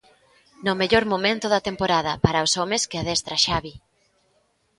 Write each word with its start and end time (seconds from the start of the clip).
No 0.65 0.73
mellor 0.79 1.03
momento 1.13 1.45
da 1.53 1.65
temporada 1.69 2.13
para 2.25 2.45
os 2.45 2.53
homes 2.59 2.83
que 2.89 2.99
adestra 2.99 3.35
Xavi. 3.45 3.73